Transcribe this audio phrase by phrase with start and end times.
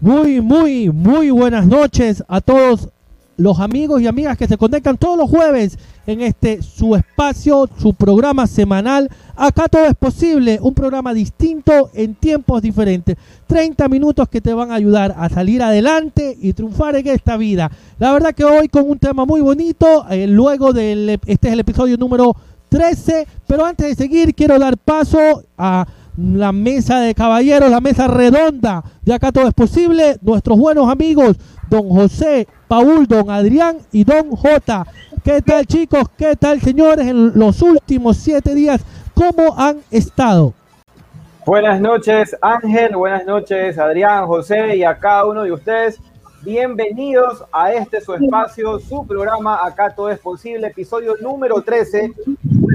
[0.00, 2.90] Muy, muy, muy buenas noches a todos
[3.36, 7.94] los amigos y amigas que se conectan todos los jueves en este su espacio, su
[7.94, 9.10] programa semanal.
[9.34, 13.16] Acá todo es posible, un programa distinto en tiempos diferentes.
[13.46, 17.70] 30 minutos que te van a ayudar a salir adelante y triunfar en esta vida.
[17.98, 21.60] La verdad que hoy con un tema muy bonito, eh, luego del este es el
[21.60, 22.34] episodio número
[22.68, 28.08] 13, pero antes de seguir quiero dar paso a la mesa de caballeros, la mesa
[28.08, 31.36] redonda de acá todo es posible, nuestros buenos amigos,
[31.68, 34.86] don José, Paul, don Adrián y don J.
[35.22, 36.04] ¿Qué tal chicos?
[36.16, 37.06] ¿Qué tal señores?
[37.06, 38.84] En los últimos siete días,
[39.14, 40.52] ¿cómo han estado?
[41.44, 46.00] Buenas noches Ángel, buenas noches Adrián, José y a cada uno de ustedes.
[46.42, 52.12] Bienvenidos a este su espacio, su programa Acá Todo es Posible, episodio número 13.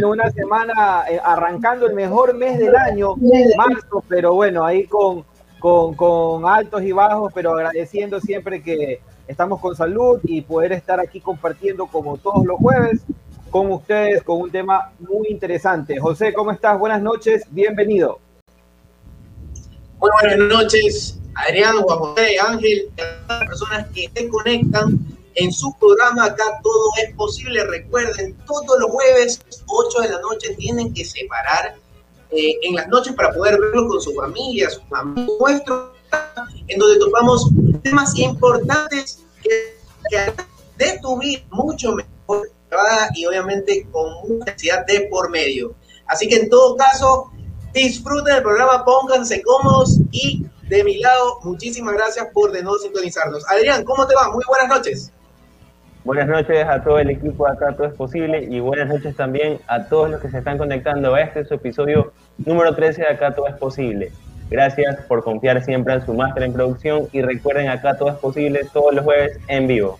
[0.05, 3.15] Una semana eh, arrancando el mejor mes del año,
[3.57, 5.25] marzo, pero bueno, ahí con,
[5.59, 8.99] con, con altos y bajos, pero agradeciendo siempre que
[9.31, 13.01] estamos con salud y poder estar aquí compartiendo como todos los jueves
[13.49, 15.99] con ustedes con un tema muy interesante.
[15.99, 16.77] José, ¿cómo estás?
[16.77, 18.19] Buenas noches, bienvenido.
[19.99, 24.99] Muy buenas noches, Adrián, Juan José, Ángel, las personas que se conectan
[25.35, 27.63] en su programa Acá Todo es Posible.
[27.65, 31.75] Recuerden, todos los jueves, 8 de la noche, tienen que separar
[32.31, 35.91] eh, en las noches para poder verlo con su familia, sus amigos nuestros,
[36.67, 37.49] en donde topamos
[37.83, 39.77] temas importantes que,
[40.09, 40.33] que
[40.83, 42.11] de tu vida mucho mejor
[43.13, 45.73] y obviamente con mucha necesidad de por medio.
[46.07, 47.31] Así que en todo caso,
[47.73, 53.43] disfruten el programa, pónganse cómodos y de mi lado, muchísimas gracias por de nuevo sintonizarnos.
[53.49, 54.31] Adrián, ¿cómo te va?
[54.31, 55.11] Muy buenas noches.
[56.03, 59.59] Buenas noches a todo el equipo de Acá Todo es Posible y buenas noches también
[59.67, 63.47] a todos los que se están conectando a este episodio número 13 de Acá Todo
[63.47, 64.11] es Posible.
[64.51, 68.67] Gracias por confiar siempre en su máster en producción y recuerden Acá Todo es Posible
[68.73, 69.97] todos los jueves en vivo.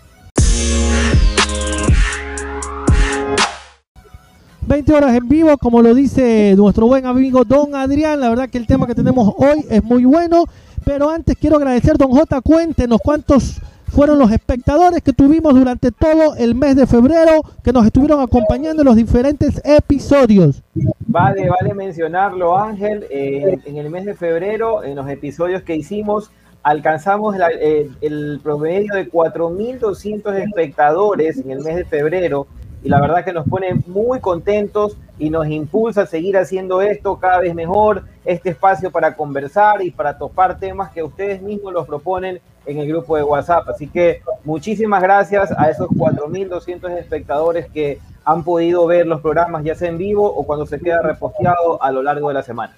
[4.66, 8.20] 20 horas en vivo, como lo dice nuestro buen amigo Don Adrián.
[8.20, 10.44] La verdad que el tema que tenemos hoy es muy bueno.
[10.84, 13.58] Pero antes quiero agradecer, Don J, cuéntenos cuántos
[13.92, 18.82] fueron los espectadores que tuvimos durante todo el mes de febrero que nos estuvieron acompañando
[18.82, 20.62] en los diferentes episodios.
[21.06, 23.06] Vale, vale mencionarlo, Ángel.
[23.10, 26.30] Eh, en el mes de febrero, en los episodios que hicimos,
[26.62, 32.46] alcanzamos eh, el promedio de 4.200 espectadores en el mes de febrero
[32.84, 37.16] y la verdad que nos pone muy contentos y nos impulsa a seguir haciendo esto
[37.16, 41.86] cada vez mejor, este espacio para conversar y para topar temas que ustedes mismos los
[41.86, 43.68] proponen en el grupo de WhatsApp.
[43.68, 49.74] Así que muchísimas gracias a esos 4.200 espectadores que han podido ver los programas ya
[49.74, 52.74] sea en vivo o cuando se queda reposteado a lo largo de la semana.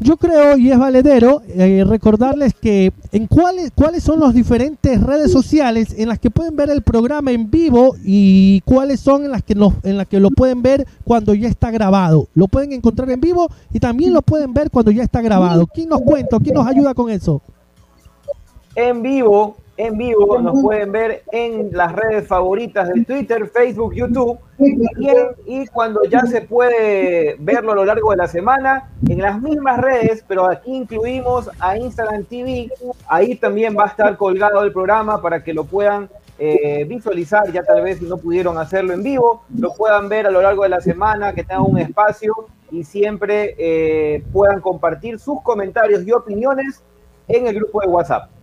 [0.00, 5.32] Yo creo, y es valedero, eh, recordarles que en cuáles, cuáles son las diferentes redes
[5.32, 9.42] sociales en las que pueden ver el programa en vivo y cuáles son en las
[9.42, 12.28] que, en las que lo pueden ver cuando ya está grabado.
[12.34, 15.66] Lo pueden encontrar en vivo y también lo pueden ver cuando ya está grabado.
[15.66, 16.38] ¿Quién nos cuenta?
[16.38, 17.40] ¿Quién nos ayuda con eso?
[18.74, 24.38] En vivo en vivo, nos pueden ver en las redes favoritas de Twitter, Facebook, YouTube
[24.58, 29.78] y, cuando ya se puede verlo a lo largo de la semana en las mismas
[29.78, 32.70] redes, pero aquí incluimos a Instagram TV,
[33.06, 37.62] ahí también va a estar colgado el programa para que lo puedan eh, visualizar, ya
[37.62, 40.70] tal vez si no pudieron hacerlo en vivo, lo puedan ver a lo largo de
[40.70, 42.34] la semana, que tengan un espacio
[42.70, 46.82] y siempre eh, puedan compartir sus comentarios y opiniones
[47.28, 48.35] en el grupo de WhatsApp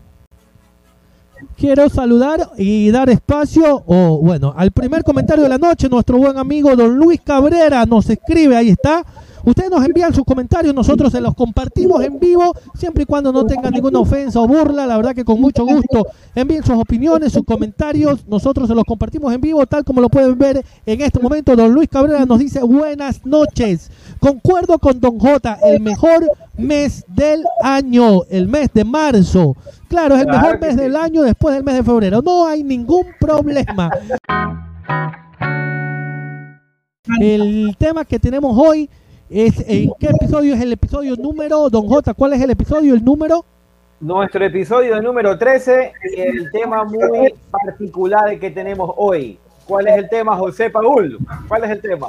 [1.57, 6.37] quiero saludar y dar espacio, o bueno, al primer comentario de la noche, nuestro buen
[6.37, 9.03] amigo don Luis Cabrera nos escribe, ahí está.
[9.43, 13.45] Ustedes nos envían sus comentarios, nosotros se los compartimos en vivo, siempre y cuando no
[13.45, 17.43] tengan ninguna ofensa o burla, la verdad que con mucho gusto envíen sus opiniones, sus
[17.43, 21.55] comentarios, nosotros se los compartimos en vivo, tal como lo pueden ver en este momento.
[21.55, 26.25] Don Luis Cabrera nos dice buenas noches, concuerdo con Don J, el mejor
[26.57, 29.57] mes del año, el mes de marzo.
[29.89, 32.21] Claro, es el mejor mes del año después del mes de febrero.
[32.21, 33.89] No hay ningún problema.
[37.19, 38.89] El tema que tenemos hoy
[39.33, 43.03] es en qué episodio es el episodio número, don J, ¿cuál es el episodio, el
[43.03, 43.43] número?
[43.99, 49.39] Nuestro episodio número 13 y el tema muy particular que tenemos hoy.
[49.65, 51.17] ¿Cuál es el tema, José Paul?
[51.47, 52.07] ¿Cuál es el tema?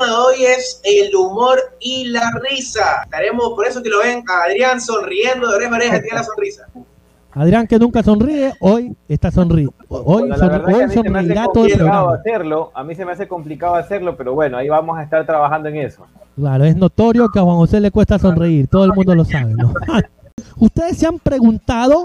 [0.00, 3.02] hoy es el humor y la risa.
[3.04, 6.68] Estaremos, por eso que lo ven a Adrián sonriendo, de oreja a tiene la sonrisa.
[7.32, 9.77] Adrián que nunca sonríe, hoy está sonriendo.
[9.90, 12.14] Hoy, Bueno, que hoy todo el programa.
[12.14, 15.68] hacerlo, a mí se me hace complicado hacerlo, pero bueno, ahí vamos a estar trabajando
[15.70, 16.06] en eso.
[16.36, 19.54] Claro, es notorio que a Juan José le cuesta sonreír, todo el mundo lo sabe,
[19.54, 19.72] ¿no?
[20.58, 22.04] Ustedes se han preguntado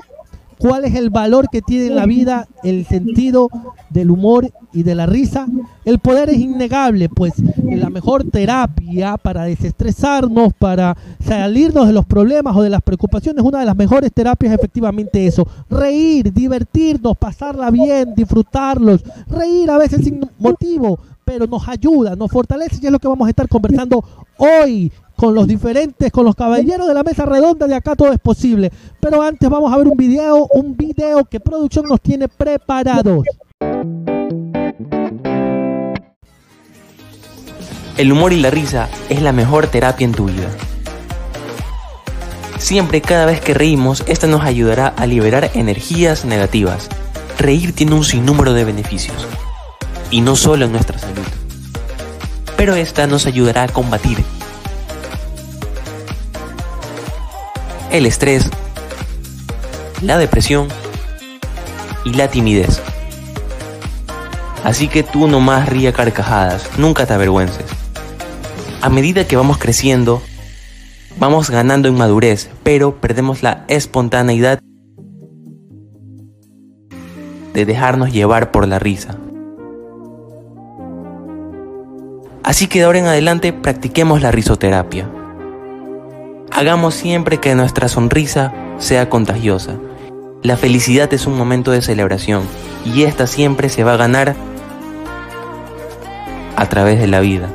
[0.63, 3.49] cuál es el valor que tiene en la vida el sentido
[3.89, 5.45] del humor y de la risa.
[5.83, 7.33] El poder es innegable, pues
[7.65, 13.59] la mejor terapia para desestresarnos, para salirnos de los problemas o de las preocupaciones, una
[13.59, 20.05] de las mejores terapias es efectivamente eso, reír, divertirnos, pasarla bien, disfrutarlos, reír a veces
[20.05, 24.01] sin motivo, pero nos ayuda, nos fortalece y es lo que vamos a estar conversando
[24.37, 24.89] hoy
[25.23, 28.69] con los diferentes, con los caballeros de la mesa redonda de acá todo es posible.
[28.99, 33.23] Pero antes vamos a ver un video, un video que producción nos tiene preparados.
[37.95, 40.49] El humor y la risa es la mejor terapia en tu vida.
[42.57, 46.89] Siempre cada vez que reímos, esta nos ayudará a liberar energías negativas.
[47.39, 49.25] Reír tiene un sinnúmero de beneficios,
[50.11, 51.23] y no solo en nuestra salud.
[52.57, 54.17] Pero esta nos ayudará a combatir
[57.93, 58.49] el estrés,
[60.01, 60.67] la depresión
[62.03, 62.81] y la timidez.
[64.63, 67.67] Así que tú nomás ríe a carcajadas, nunca te avergüences.
[68.81, 70.23] A medida que vamos creciendo,
[71.19, 74.59] vamos ganando en madurez, pero perdemos la espontaneidad
[77.53, 79.17] de dejarnos llevar por la risa.
[82.43, 85.07] Así que de ahora en adelante practiquemos la risoterapia.
[86.55, 89.77] Hagamos siempre que nuestra sonrisa sea contagiosa.
[90.43, 92.43] La felicidad es un momento de celebración
[92.85, 94.35] y esta siempre se va a ganar
[96.55, 97.49] a través de la vida.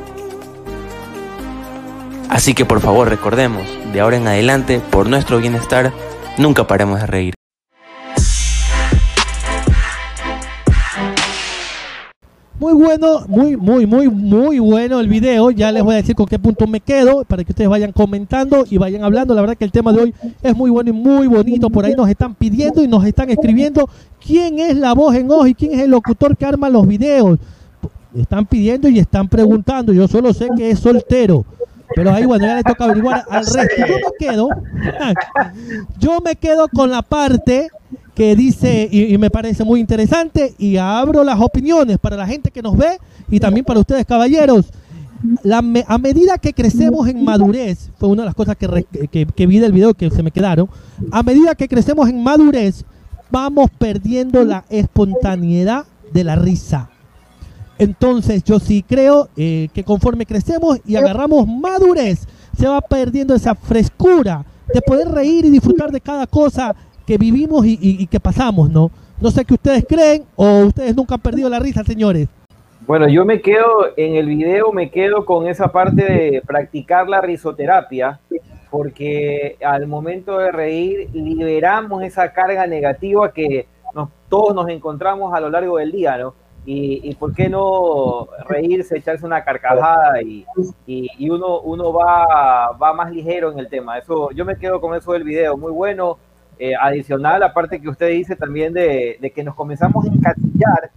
[2.29, 3.63] Así que por favor recordemos,
[3.93, 5.93] de ahora en adelante, por nuestro bienestar,
[6.37, 7.38] nunca paremos de reír.
[12.59, 15.49] Muy bueno, muy, muy, muy, muy bueno el video.
[15.49, 18.65] Ya les voy a decir con qué punto me quedo para que ustedes vayan comentando
[18.69, 19.33] y vayan hablando.
[19.33, 21.69] La verdad que el tema de hoy es muy bueno y muy bonito.
[21.69, 23.89] Por ahí nos están pidiendo y nos están escribiendo
[24.19, 27.39] quién es la voz en ojo y quién es el locutor que arma los videos.
[28.13, 29.93] Están pidiendo y están preguntando.
[29.93, 31.45] Yo solo sé que es soltero.
[31.95, 33.85] Pero ahí, bueno, ya le toca averiguar al resto.
[33.87, 34.49] Yo me quedo,
[35.97, 37.69] yo me quedo con la parte
[38.19, 42.51] que dice, y, y me parece muy interesante, y abro las opiniones para la gente
[42.51, 42.99] que nos ve
[43.29, 44.65] y también para ustedes, caballeros.
[45.41, 48.85] La me- a medida que crecemos en madurez, fue una de las cosas que, re-
[49.09, 50.67] que- que vi del video que se me quedaron,
[51.13, 52.83] a medida que crecemos en madurez,
[53.31, 56.89] vamos perdiendo la espontaneidad de la risa.
[57.77, 62.27] Entonces yo sí creo eh, que conforme crecemos y agarramos madurez,
[62.57, 64.43] se va perdiendo esa frescura
[64.73, 66.75] de poder reír y disfrutar de cada cosa
[67.09, 68.91] que vivimos y, y- y que pasamos, ¿no?
[69.19, 72.27] No sé qué ustedes creen o ustedes nunca han perdido la risa, señores.
[72.85, 73.65] Bueno, yo me quedo
[73.97, 78.19] en el video, me quedo con esa parte de practicar la risoterapia,
[78.69, 83.65] porque al momento de reír liberamos esa carga negativa que
[83.95, 86.35] nos- todos nos encontramos a lo largo del día, ¿no?
[86.67, 90.45] Y, y por qué no reírse, echarse una carcajada y,
[90.85, 93.97] y- y uno, uno va, va más ligero en el tema.
[93.97, 96.19] Eso, yo me quedo con eso del video, muy bueno.
[96.61, 100.91] Eh, adicional, aparte que usted dice también de, de que nos comenzamos a encasillar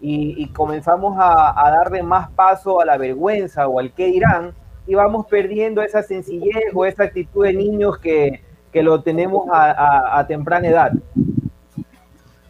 [0.00, 4.52] y, y comenzamos a, a darle más paso a la vergüenza o al qué dirán
[4.86, 8.40] y vamos perdiendo esa sencillez o esa actitud de niños que,
[8.72, 10.92] que lo tenemos a, a- a temprana edad.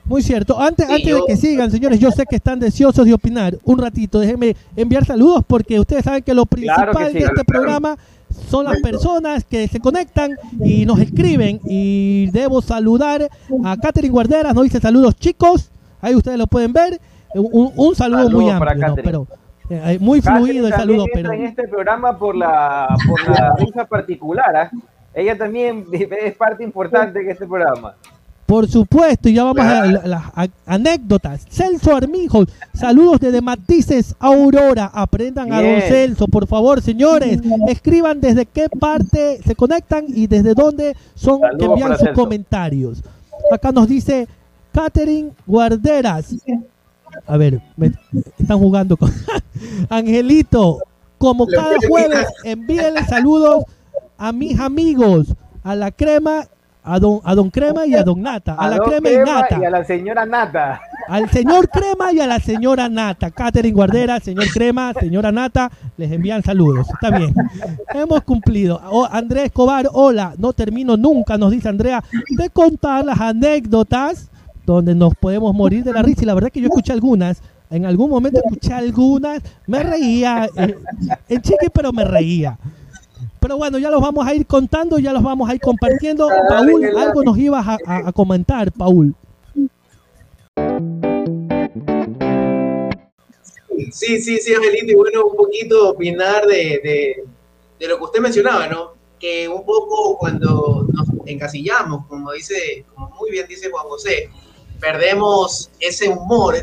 [0.05, 0.61] Muy cierto.
[0.61, 3.57] Antes, Sí, antes de que sigan, señores, yo sé que están deseosos de opinar.
[3.65, 7.19] Un ratito, déjenme enviar saludos porque ustedes saben que lo principal Claro que sí, de
[7.21, 7.45] este claro.
[7.47, 7.97] programa
[8.33, 10.33] son las personas que se conectan
[10.65, 11.61] y nos escriben.
[11.65, 13.29] Y debo saludar
[13.65, 15.71] a Catherine Guarderas, nos dice saludos chicos.
[16.01, 17.01] Ahí ustedes lo pueden ver.
[17.35, 18.95] Un, un saludo muy amplio, ¿no?
[18.97, 19.27] Pero
[19.71, 23.87] eh, muy Catherine fluido el saludo, pero en este programa por la, por la risa
[23.87, 24.55] particular.
[24.55, 24.71] ¿ah?
[25.15, 27.95] Ella también es parte importante de este programa.
[28.47, 30.23] Por supuesto, y ya vamos a la- las
[30.67, 31.47] anécdotas.
[31.49, 34.91] Celso Armijos, saludos desde Matices Aurora.
[34.93, 35.81] Aprendan a don.
[35.89, 37.41] Celso, por favor, señores.
[37.69, 42.21] Escriban desde qué parte se conectan y desde dónde son que Saludos envían sus Celso.
[42.21, 43.03] comentarios.
[43.51, 44.29] Acá nos dice
[44.73, 46.35] Catherine Guarderas.
[47.27, 47.93] A ver, me
[48.39, 49.11] están jugando con
[49.89, 50.79] Angelito.
[51.19, 53.65] Como cada jueves, envíenle saludos
[54.19, 55.29] a mis amigos,
[55.63, 56.47] a la crema,
[56.85, 59.41] a don, a don Crema y a don Nata, a, la Don crema y Crema
[59.41, 60.81] Nata, y a la señora Nata.
[61.09, 66.11] al señor Crema y a la señora Nata, Catherine Guardera, señor Crema, señora Nata, les
[66.11, 67.35] envían saludos, está bien,
[67.95, 68.81] hemos cumplido.
[68.91, 74.29] O- Andrés Escobar, hola, no termino nunca, nos dice Andrea, de contar las anécdotas
[74.67, 76.23] donde nos podemos morir de la risa.
[76.23, 80.77] Y la verdad que yo escuché algunas, en algún momento escuché algunas, me reía, eh,
[81.29, 82.59] en chiqui, pero me reía.
[83.43, 86.29] Pero bueno, ya los vamos a ir contando, ya los vamos a ir compartiendo.
[86.49, 89.15] Paul, algo nos ibas a, a- a comentar, Paul.
[93.91, 97.25] Sí, sí, sí, Angelito, y bueno, un poquito opinar de, de,
[97.79, 98.93] de lo que usted mencionaba, ¿no?
[99.19, 104.31] Que un poco cuando nos encasillamos, como dice, como muy bien dice Juan José,
[104.81, 106.55] perdemos ese humor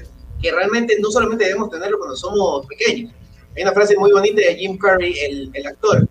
[0.41, 3.12] que realmente no solamente debemos tenerlo cuando somos pequeños.
[3.55, 6.07] Hay una frase muy bonita de Jim Carrey, el, el actor,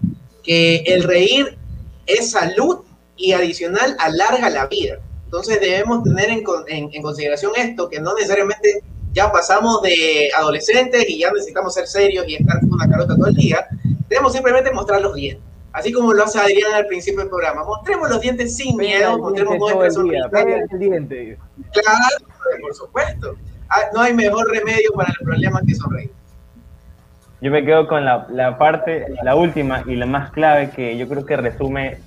[0.49, 1.59] que el reír
[2.07, 2.79] es salud
[3.17, 4.99] y adicional alarga la vida.
[5.27, 11.05] Entonces debemos tener en, en- en consideración esto, que no necesariamente ya pasamos de adolescentes
[11.09, 13.67] y ya necesitamos ser serios y estar con una carota todo el día.
[14.09, 15.45] Debemos simplemente mostrar los dientes.
[15.73, 17.63] Así como lo hace Adrián al principio del programa.
[17.65, 20.29] Mostremos los dientes sin miedo, mostremos nuestra sonrisa.
[21.73, 22.27] Claro,
[22.63, 23.35] por supuesto.
[23.69, 26.11] Ah, No hay mejor remedio para el problema que sonreír.
[27.41, 31.09] Yo me quedo con la, la parte, la última y la más clave que yo
[31.09, 31.99] creo que resume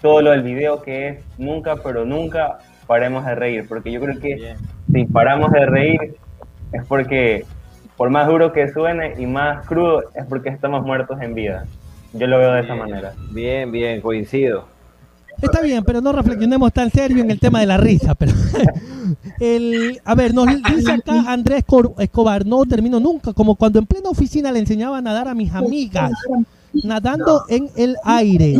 [0.00, 4.18] todo lo del video, que es nunca, pero nunca paremos de reír, porque yo creo
[4.20, 4.54] que
[4.92, 6.16] si paramos de reír
[6.72, 7.44] es porque,
[7.96, 11.64] por más duro que suene y más crudo, es porque estamos muertos en vida.
[12.12, 13.12] Yo lo veo de esa manera.
[13.30, 14.66] Bien, bien, coincido.
[15.40, 18.14] Está bien, pero no reflexionemos tan serio en el tema de la risa.
[18.14, 18.32] Pero
[19.40, 23.86] el, a ver, nos dice acá Andrés Cor- Escobar, no termino nunca, como cuando en
[23.86, 26.10] plena oficina le enseñaba a nadar a mis amigas,
[26.84, 28.54] nadando en el aire.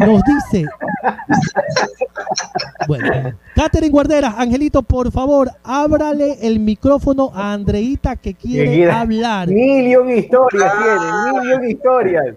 [0.00, 0.66] Nos dice.
[2.88, 9.48] Bueno, Catherine Guarderas, Angelito, por favor, ábrale el micrófono a Andreita que quiere quiere- hablar.
[9.48, 12.34] Mil y un historias tiene, mil y un historias.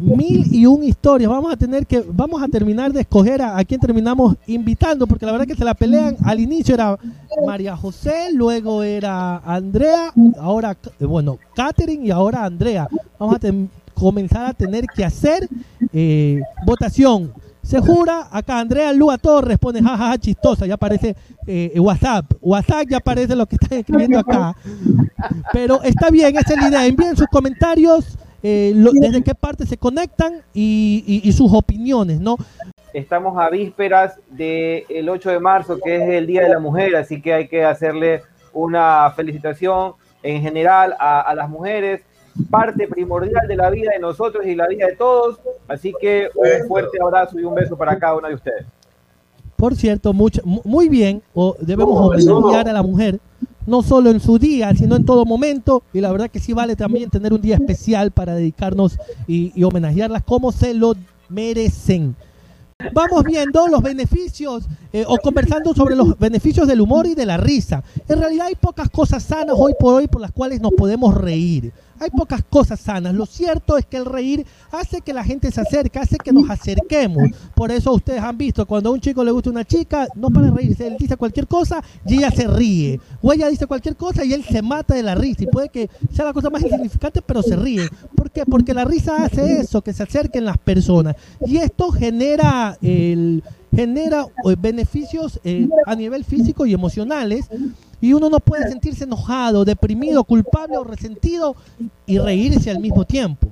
[0.00, 1.30] Mil y un historias.
[1.30, 5.26] Vamos a tener que, vamos a terminar de escoger a, a quién terminamos invitando, porque
[5.26, 6.16] la verdad que se la pelean.
[6.24, 6.98] Al inicio era
[7.46, 12.88] María José, luego era Andrea, ahora, eh, bueno, Catherine y ahora Andrea.
[13.18, 13.38] Vamos a
[13.94, 15.48] comenzar a tener que hacer
[15.92, 17.32] eh, votación.
[17.62, 21.14] Se jura, acá Andrea Lua Torres pone jajaja chistosa, ya aparece
[21.46, 22.32] eh, WhatsApp.
[22.40, 24.56] WhatsApp ya aparece lo que están escribiendo acá.
[25.52, 26.86] Pero está bien, esa es la idea.
[26.86, 32.20] Envíen sus comentarios, eh, lo- desde qué parte se conectan y, y- y sus opiniones,
[32.20, 32.36] ¿no?
[32.92, 37.20] Estamos a vísperas del 8 de marzo, que es el Día de la Mujer, así
[37.22, 39.92] que hay que hacerle una felicitación
[40.22, 42.02] en general a, a las mujeres,
[42.50, 45.38] parte primordial de la vida de nosotros y la vida de todos.
[45.68, 48.66] Así que un fuerte abrazo y un beso para cada una de ustedes.
[49.56, 51.94] Por cierto, mucho, mu- muy bien, o debemos
[52.40, 53.20] homenajear a la mujer,
[53.70, 56.76] no solo en su día, sino en todo momento, y la verdad que sí vale
[56.76, 60.94] también tener un día especial para dedicarnos y, y homenajearlas como se lo
[61.28, 62.16] merecen.
[62.92, 67.36] Vamos viendo los beneficios eh, o conversando sobre los beneficios del humor y de la
[67.36, 67.82] risa.
[68.08, 71.72] En realidad hay pocas cosas sanas hoy por hoy por las cuales nos podemos reír.
[72.00, 73.14] Hay pocas cosas sanas.
[73.14, 76.48] Lo cierto es que el reír hace que la gente se acerque, hace que nos
[76.48, 77.30] acerquemos.
[77.54, 80.50] Por eso ustedes han visto, cuando a un chico le gusta una chica, no para
[80.50, 82.98] reírse, él dice cualquier cosa y ella se ríe.
[83.20, 85.44] O ella dice cualquier cosa y él se mata de la risa.
[85.44, 87.88] Y puede que sea la cosa más insignificante, pero se ríe.
[88.14, 88.46] ¿Por qué?
[88.46, 91.16] Porque la risa hace eso, que se acerquen las personas.
[91.46, 93.42] Y esto genera el
[93.74, 97.46] genera eh, beneficios eh, a nivel físico y emocionales
[98.00, 101.54] y uno no puede sentirse enojado, deprimido, culpable o resentido
[102.06, 103.48] y reírse al mismo tiempo.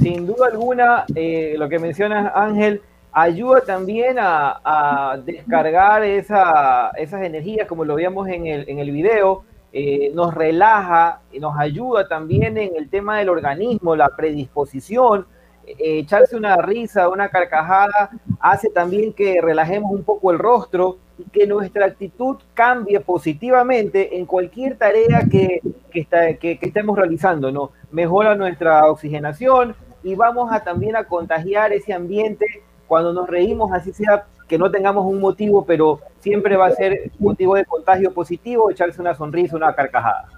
[0.00, 7.22] Sin duda alguna, eh, lo que mencionas Ángel, ayuda también a, a descargar esa- esas
[7.22, 12.06] energías, como lo veíamos en el, en el video, eh, nos relaja, y nos ayuda
[12.08, 15.26] también en el tema del organismo, la predisposición,
[15.66, 18.10] eh, echarse una risa, una carcajada,
[18.40, 20.98] hace también que relajemos un poco el rostro
[21.32, 25.60] que nuestra actitud cambie positivamente en cualquier tarea que,
[25.90, 27.72] que, está- que- que estemos realizando, ¿no?
[27.90, 32.46] Mejora nuestra oxigenación y vamos a también a contagiar ese ambiente
[32.86, 37.10] cuando nos reímos, así sea que no tengamos un motivo, pero siempre va a ser
[37.20, 40.28] motivo de contagio positivo, echarse una sonrisa, una carcajada.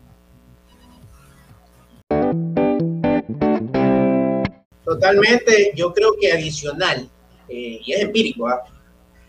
[4.84, 7.08] Totalmente, yo creo que adicional,
[7.48, 8.62] eh, y es empírico, ¿ah?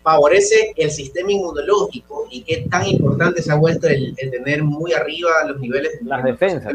[0.04, 4.92] Favorece el sistema inmunológico y qué tan importante se ha vuelto el, el tener muy
[4.92, 6.72] arriba los niveles de Las defensas.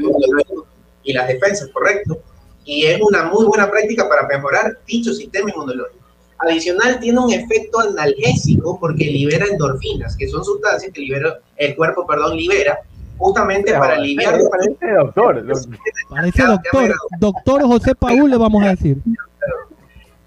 [1.04, 2.20] y las defensas, correcto.
[2.66, 6.04] Y es una muy buena práctica para mejorar dicho sistema inmunológico.
[6.40, 12.08] Adicional, tiene un efecto analgésico porque libera endorfinas, que son sustancias que libera, el cuerpo,
[12.08, 12.80] perdón, libera
[13.18, 15.46] justamente para aliviar Parece doctor.
[16.10, 18.98] Parece doctor, doctor José Paul le vamos a decir.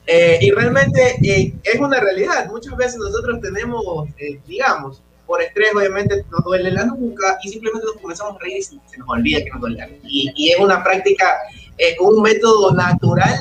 [0.07, 2.49] Eh, y realmente eh, es una realidad.
[2.51, 7.87] Muchas veces nosotros tenemos, eh, digamos, por estrés obviamente nos duele la nuca y simplemente
[7.87, 10.83] nos comenzamos a reír y se nos olvida que nos duele y, y es una
[10.83, 11.39] práctica,
[11.79, 13.39] es un método natural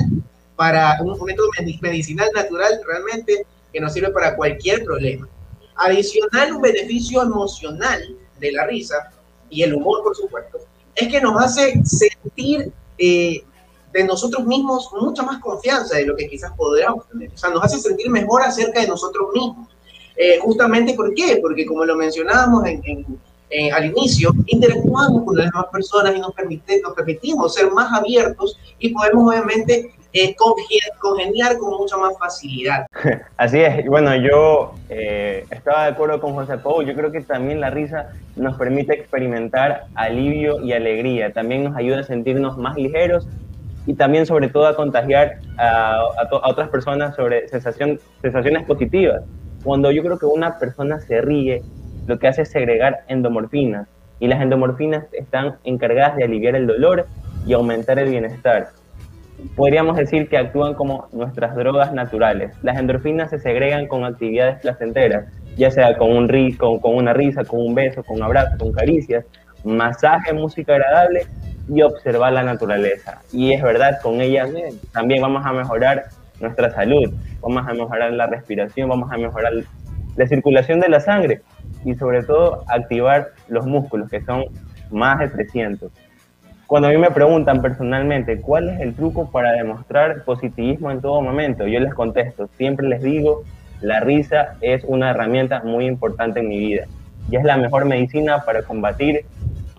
[0.56, 1.48] para, un, un método
[1.80, 5.28] medicinal natural realmente que nos sirve para cualquier problema.
[5.76, 9.10] Adicional, un beneficio emocional de la risa
[9.50, 10.58] y el humor, por supuesto,
[10.94, 13.42] es que nos hace sentir eh,
[13.92, 17.30] de nosotros mismos mucha más confianza de lo que quizás podríamos tener.
[17.32, 19.68] O sea, nos hace sentir mejor acerca de nosotros mismos.
[20.16, 21.38] Eh, justamente, ¿por qué?
[21.40, 22.82] Porque como lo mencionábamos en,
[23.50, 27.92] en, al inicio, interactuamos con las demás personas y nos, permite, nos permitimos ser más
[27.92, 30.36] abiertos y podemos obviamente eh,
[30.98, 32.86] congeniar con mucha más facilidad.
[33.36, 37.60] Así es, bueno, yo eh, estaba de acuerdo con José Paul, yo creo que también
[37.60, 43.26] la risa nos permite experimentar alivio y alegría, también nos ayuda a sentirnos más ligeros
[43.86, 49.22] y también sobre todo a contagiar a, a, otras personas sobre sensación, sensaciones positivas.
[49.64, 51.62] Cuando yo creo que una persona se ríe,
[52.06, 57.06] lo que hace es segregar endomorfinas y las endomorfinas están encargadas de aliviar el dolor
[57.46, 58.70] y aumentar el bienestar
[59.56, 62.52] podríamos decir que actúan como nuestras drogas naturales.
[62.62, 67.12] Las endorfinas se segregan con actividades placenteras, ya sea con, un ri con, con una
[67.12, 69.24] risa, con un beso, con un abrazo, con caricias,
[69.64, 71.26] masaje, música agradable
[71.72, 73.20] y observar la naturaleza.
[73.32, 74.50] Y es verdad, con ellas
[74.92, 76.04] también vamos a mejorar
[76.40, 79.52] nuestra salud, vamos a mejorar la respiración, vamos a mejorar
[80.16, 81.40] la circulación de la sangre
[81.84, 84.44] y sobre todo activar los músculos que son
[84.90, 85.90] más de 300.
[86.66, 91.20] Cuando a mí me preguntan personalmente cuál es el truco para demostrar positivismo en todo
[91.20, 93.44] momento, yo les contesto, siempre les digo,
[93.80, 96.84] la risa es una herramienta muy importante en mi vida
[97.30, 99.24] y es la mejor medicina para combatir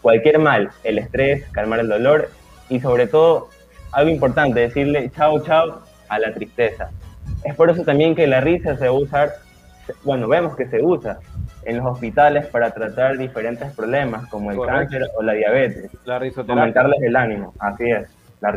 [0.03, 2.29] cualquier mal, el estrés, calmar el dolor
[2.69, 3.49] y sobre todo,
[3.91, 6.91] algo importante, decirle chao, chao a la tristeza.
[7.43, 9.31] Es por eso también que la risa se usa,
[10.03, 11.19] bueno, vemos que se usa
[11.65, 15.89] en los hospitales para tratar diferentes problemas como el cáncer o la diabetes.
[16.05, 16.61] La risoterapia.
[16.61, 18.07] Aumentarles el ánimo, así es.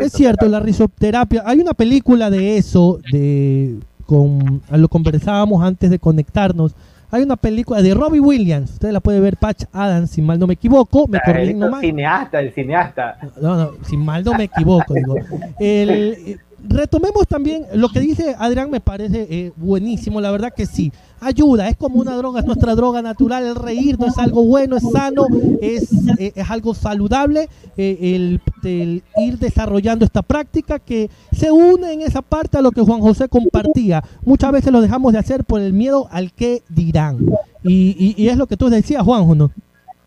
[0.01, 1.43] es cierto, la risoterapia.
[1.47, 6.75] Hay una película de eso, de con lo conversábamos antes de conectarnos.
[7.11, 10.47] Hay una película de Robbie Williams, usted la puede ver, Patch Adams, si mal no
[10.47, 11.07] me equivoco.
[11.07, 13.19] Me el cineasta, el cineasta.
[13.41, 14.95] No, no, si mal no me equivoco.
[14.95, 15.15] digo.
[15.59, 20.93] El, retomemos también lo que dice Adrián, me parece eh, buenísimo, la verdad que sí.
[21.21, 24.77] Ayuda, es como una droga, es nuestra droga natural, el reír no es algo bueno,
[24.77, 25.27] es sano,
[25.63, 31.93] es, eh, es algo saludable, eh, el, el, ir desarrollando esta práctica que se une
[31.93, 34.05] en esa parte a lo que Juan José compartía.
[34.25, 37.19] Muchas veces lo dejamos de hacer por el miedo al que dirán.
[37.63, 39.51] Y, y, es lo que tú decías, Juanjo, ¿no?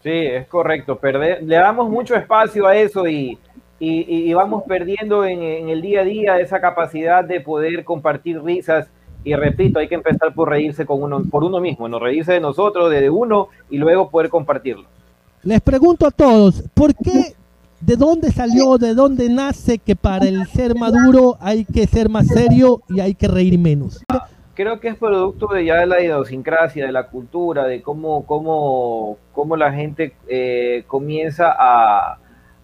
[0.04, 0.98] Sí, es correcto.
[0.98, 3.38] Perder, le damos mucho espacio a eso y
[3.80, 8.42] y, y vamos perdiendo en, en, el día a día esa capacidad de poder compartir
[8.42, 8.88] risas.
[9.24, 12.39] Y repito, hay que empezar por reírse con uno, por uno mismo, no reírse de
[12.39, 14.86] nosotros, de uno y luego poder compartirlo.
[15.44, 17.34] Les pregunto a todos, ¿por qué,
[17.80, 22.28] de dónde salió, de dónde nace que para el ser maduro hay que ser más
[22.28, 24.04] serio y hay que reír menos?
[24.54, 29.18] Creo que es producto de ya de la idiosincrasia, de la cultura, de cómo, cómo,
[29.32, 32.18] cómo la gente eh, comienza a,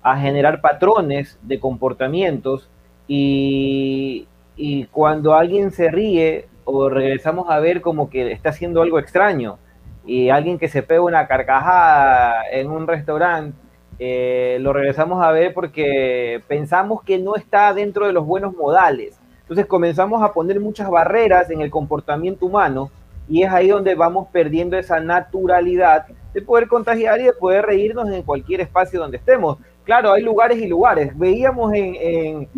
[0.05, 2.69] a generar patrones de comportamientos
[3.07, 8.99] y, y, cuando alguien se ríe o regresamos a ver como que está haciendo algo
[8.99, 9.57] extraño
[10.05, 13.57] y alguien que se pega una carcajada en un restaurante,
[13.97, 19.19] eh, lo regresamos a ver porque pensamos que no está dentro de los buenos modales.
[19.41, 22.91] Entonces comenzamos a poner muchas barreras en el comportamiento humano
[23.27, 28.07] y es ahí donde vamos perdiendo esa naturalidad de poder contagiar y de poder reírnos
[28.11, 31.17] en cualquier espacio donde estemos claro, hay lugares y lugares.
[31.17, 32.49] Veíamos en,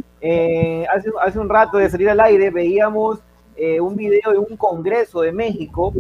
[0.90, 3.20] hace, hace, un rato de salir al aire, veíamos
[3.60, 5.92] eh, un video de un congreso de México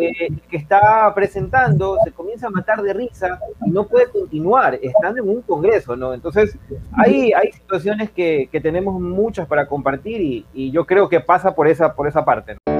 [0.00, 5.22] eh, que está presentando, se comienza a matar de risa y no puede continuar estando
[5.22, 6.12] en un congreso, ¿no?
[6.12, 6.58] Entonces,
[6.92, 11.54] hay, hay situaciones que, que tenemos muchas para compartir y, y, yo creo que pasa
[11.54, 12.54] por esa, por esa parte.
[12.54, 12.73] ¿no?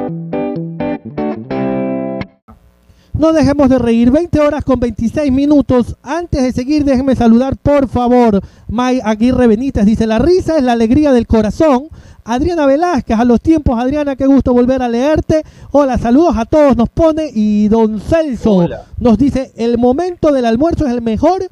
[3.17, 4.11] No dejemos de reír.
[4.11, 5.97] 20 horas con 26 minutos.
[6.03, 8.41] Antes de seguir, déjenme saludar, por favor.
[8.69, 11.85] May Aguirre Benítez dice: La risa es la alegría del corazón.
[12.25, 15.45] Adriana Velázquez, a los tiempos, Adriana, qué gusto volver a leerte.
[15.73, 17.31] Hola, saludos a todos, nos pone.
[17.33, 18.83] Y don Celso Hola.
[18.99, 21.47] nos dice: El momento del almuerzo es el mejor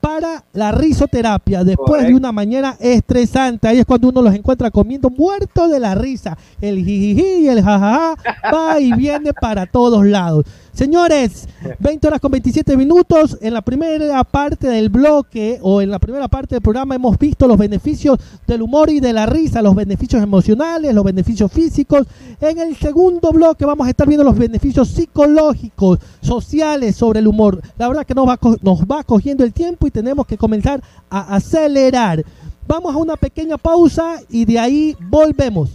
[0.00, 2.08] para la risoterapia después Correcto.
[2.10, 3.66] de una mañana estresante.
[3.66, 6.36] Ahí es cuando uno los encuentra comiendo muertos de la risa.
[6.60, 8.14] El jijiji y el jajaja
[8.54, 10.44] va y viene para todos lados.
[10.76, 13.38] Señores, 20 horas con 27 minutos.
[13.40, 17.48] En la primera parte del bloque o en la primera parte del programa hemos visto
[17.48, 22.06] los beneficios del humor y de la risa, los beneficios emocionales, los beneficios físicos.
[22.42, 27.58] En el segundo bloque vamos a estar viendo los beneficios psicológicos, sociales sobre el humor.
[27.78, 31.36] La verdad que nos va, nos va cogiendo el tiempo y tenemos que comenzar a
[31.36, 32.22] acelerar.
[32.68, 35.70] Vamos a una pequeña pausa y de ahí volvemos.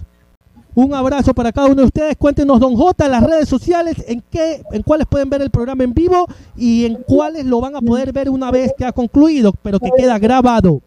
[0.74, 2.16] Un abrazo para cada uno de ustedes.
[2.16, 5.94] Cuéntenos, don J, las redes sociales, en qué, en cuáles pueden ver el programa en
[5.94, 9.80] vivo y en cuáles lo van a poder ver una vez que ha concluido, pero
[9.80, 10.82] que queda grabado.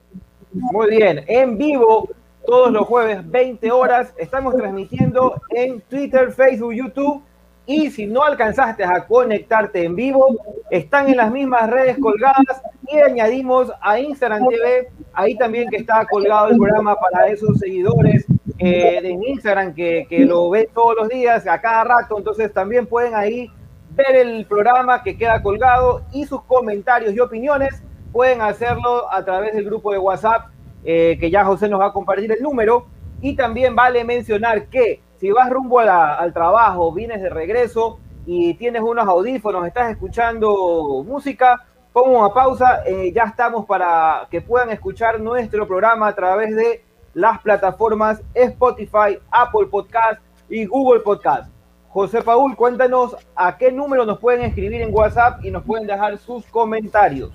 [0.52, 2.08] Muy bien, en vivo
[2.46, 7.22] todos los jueves 20 horas estamos transmitiendo en Twitter, Facebook, YouTube
[7.66, 10.36] y si no alcanzaste a conectarte en vivo,
[10.70, 16.06] están en las mismas redes colgadas y añadimos a Instagram TV, ahí también que está
[16.06, 18.26] colgado el programa para esos seguidores
[18.58, 22.86] eh, de Instagram que, que lo ven todos los días, a cada rato, entonces también
[22.86, 23.50] pueden ahí
[23.90, 27.82] ver el programa que queda colgado y sus comentarios y opiniones.
[28.12, 30.48] Pueden hacerlo a través del grupo de WhatsApp
[30.84, 32.86] eh, que ya José nos va a compartir el número.
[33.20, 38.82] Y también vale mencionar que si vas rumbo al trabajo, vienes de regreso y tienes
[38.82, 45.20] unos audífonos, estás escuchando música, pongo una pausa, eh, ya estamos para que puedan escuchar
[45.20, 51.50] nuestro programa a través de las plataformas Spotify, Apple Podcast y Google Podcast.
[51.88, 56.18] José Paul, cuéntanos a qué número nos pueden escribir en WhatsApp y nos pueden dejar
[56.18, 57.30] sus comentarios.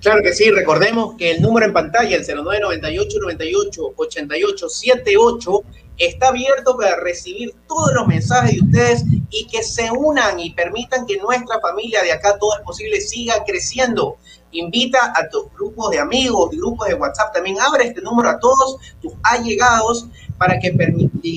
[0.00, 5.62] Claro que sí, recordemos que el número en pantalla, el 0998 98 88 78,
[5.96, 11.06] está abierto para recibir todos los mensajes de ustedes y que se unan y permitan
[11.06, 14.18] que nuestra familia de acá todo es posible siga creciendo.
[14.54, 18.76] Invita a tus grupos de amigos, grupos de WhatsApp, también abre este número a todos
[19.02, 20.06] tus allegados
[20.38, 20.72] para que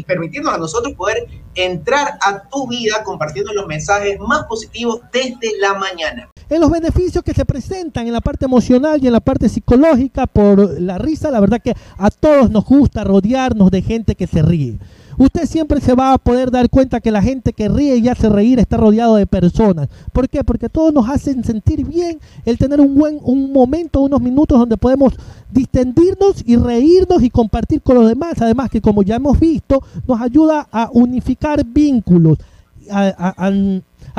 [0.06, 5.74] permitirnos a nosotros poder entrar a tu vida compartiendo los mensajes más positivos desde la
[5.74, 6.30] mañana.
[6.50, 10.28] En los beneficios que se presentan en la parte emocional y en la parte psicológica
[10.28, 14.42] por la risa, la verdad que a todos nos gusta rodearnos de gente que se
[14.42, 14.80] ríe.
[15.18, 18.30] Usted siempre se va a poder dar cuenta que la gente que ríe y hace
[18.30, 19.90] reír está rodeado de personas.
[20.14, 20.44] ¿Por qué?
[20.44, 24.78] Porque todos nos hacen sentir bien el tener un buen un momento, unos minutos donde
[24.78, 25.14] podemos
[25.52, 28.42] distendirnos y reírnos y compartir con los demás.
[28.42, 32.38] Además que como ya hemos visto, nos ayuda a unificar vínculos.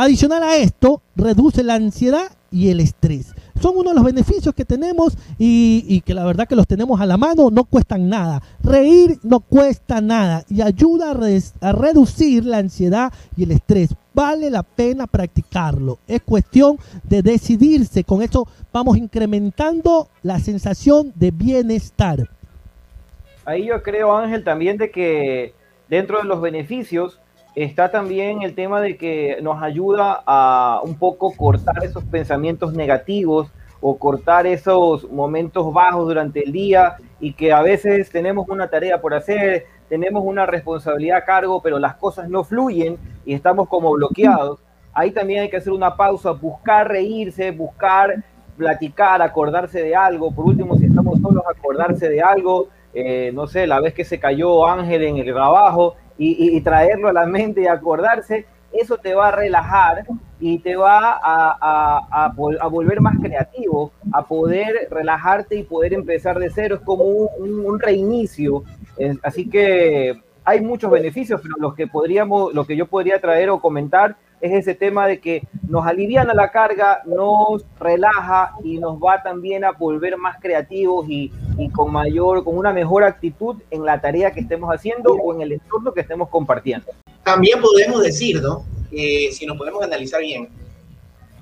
[0.03, 4.65] Adicional a esto, reduce la ansiedad y el estrés son uno de los beneficios que
[4.65, 8.43] tenemos y, que la verdad que los tenemos a la mano, no cuestan nada.
[8.63, 13.95] Reír no cuesta nada y ayuda a, a reducir la ansiedad y el estrés.
[14.15, 15.99] Vale la pena practicarlo.
[16.07, 18.05] Es cuestión de decidirse.
[18.05, 22.29] Con eso vamos incrementando la sensación de bienestar.
[23.45, 25.55] Ahí yo creo, Ángel, también de que
[25.89, 27.19] dentro de los beneficios
[27.65, 33.49] está también el tema de que nos ayuda a un poco cortar esos pensamientos negativos
[33.81, 39.01] o cortar esos momentos bajos durante el día y que a veces tenemos una tarea
[39.01, 43.91] por hacer, tenemos una responsabilidad a cargo, pero las cosas no fluyen y estamos como
[43.91, 44.61] bloqueados.
[44.93, 48.23] Ahí también hay que hacer una pausa, buscar reírse, buscar
[48.57, 50.33] platicar, acordarse de algo.
[50.33, 52.69] Por último, si estamos solos, acordarse de algo.
[52.95, 57.13] Eh, no sé, la vez que se cayó Ángel en el trabajo y, traerlo a
[57.13, 60.05] la mente y acordarse, eso te va a relajar
[60.41, 66.77] y te va a, volver más creativo, a poder relajarte y poder empezar de cero.
[66.77, 68.65] Es como un, reinicio.
[69.23, 73.61] Así que hay muchos beneficios, pero los que podríamos, lo que yo podría traer o
[73.61, 79.23] comentar es ese tema de que nos aliviana la carga, nos relaja y nos va
[79.23, 81.31] también a volver más creativos y,
[81.75, 85.53] con mayor, con una mejor actitud en la tarea que estemos haciendo o en el
[85.53, 86.87] entorno que estemos compartiendo.
[87.25, 88.65] También podemos decir, ¿no?
[88.91, 90.49] si nos podemos analizar bien,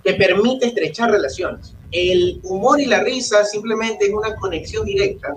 [0.03, 1.75] que permite estrechar relaciones.
[1.93, 5.35] El humor y la risa simplemente es una conexión directa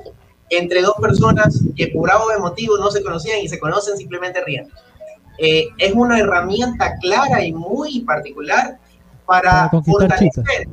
[0.50, 4.44] entre dos personas que por algo de motivo no se conocían y se conocen simplemente
[4.44, 4.74] riendo.
[5.40, 8.78] Eh, es una herramienta clara y muy particular
[9.26, 10.68] para, fortalecer.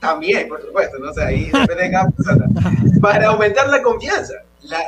[0.00, 1.50] También, por supuesto, no sé, ahí
[3.00, 4.34] Para aumentar la confianza,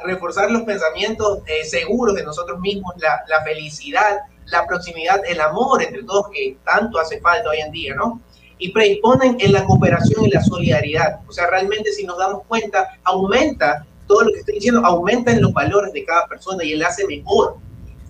[0.05, 5.83] reforzar los pensamientos eh, seguros de nosotros mismos, la, la felicidad, la proximidad, el amor
[5.83, 8.21] entre todos que tanto hace falta hoy en día, ¿no?
[8.61, 11.21] y predisponen en la cooperación y la solidaridad.
[11.27, 15.41] O sea, realmente si nos damos cuenta, aumenta todo lo que estoy diciendo, aumenta en
[15.41, 17.57] los valores de cada persona y él hace mejor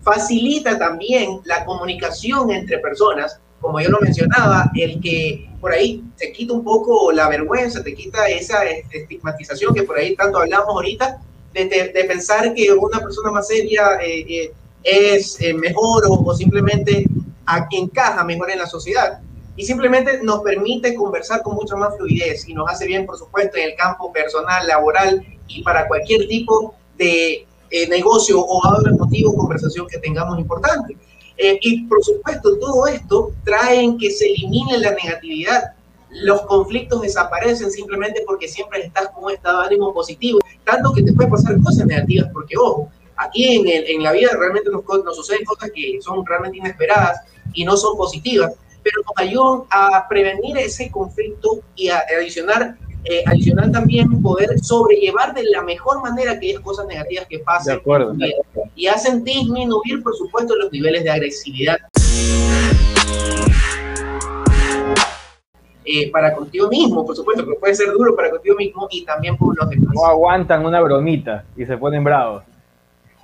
[0.02, 6.32] facilita también la comunicación entre personas, como yo lo mencionaba, el que por ahí te
[6.32, 11.20] quita un poco la vergüenza, te quita esa estigmatización que por ahí tanto hablamos ahorita,
[11.52, 14.52] de, de, pensar que una persona más seria eh, eh,
[14.84, 17.04] es eh, mejor o, simplemente
[17.72, 19.20] encaja mejor en la sociedad.
[19.56, 23.58] Y simplemente nos permite conversar con mucha más fluidez y nos hace bien, por supuesto,
[23.58, 29.36] en el campo personal, laboral y para cualquier tipo de eh, negocio o otro motivo,
[29.36, 30.96] conversación que tengamos importante.
[31.36, 35.72] Eh, y por supuesto, todo esto trae que se elimine la negatividad.
[36.10, 41.02] Los conflictos desaparecen simplemente porque siempre estás con un estado de ánimo positivo, tanto que
[41.02, 45.16] te puede pasar cosas negativas, porque ojo, aquí en, en la vida realmente nos, nos
[45.16, 47.20] suceden cosas que son realmente inesperadas
[47.54, 48.52] y no son positivas,
[48.82, 55.34] pero nos ayudan a prevenir ese conflicto y a adicionar eh, adicional también poder sobrellevar
[55.34, 58.14] de la mejor manera aquellas cosas negativas que pasan de acuerdo,
[58.74, 61.78] y hacen disminuir, por supuesto, los niveles de agresividad.
[65.84, 69.36] Eh, para contigo mismo, por supuesto, que puede ser duro para contigo mismo y también
[69.36, 69.94] por los demás.
[69.94, 72.44] No aguantan una bromita y se ponen bravos.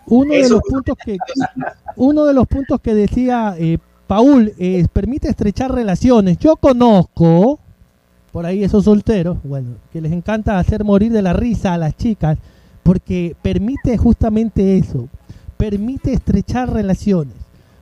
[0.06, 1.16] Uno de los puntos que
[1.96, 6.38] uno de los puntos que decía eh, Paul es permite estrechar relaciones.
[6.38, 7.60] Yo conozco
[8.36, 11.96] por ahí esos solteros, bueno, que les encanta hacer morir de la risa a las
[11.96, 12.36] chicas,
[12.82, 15.08] porque permite justamente eso,
[15.56, 17.32] permite estrechar relaciones.